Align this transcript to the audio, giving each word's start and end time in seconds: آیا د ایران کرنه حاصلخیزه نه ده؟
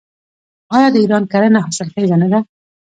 آیا 0.75 0.87
د 0.91 0.95
ایران 1.03 1.23
کرنه 1.31 1.59
حاصلخیزه 1.65 2.15
نه 2.21 2.27
ده؟ 2.31 2.39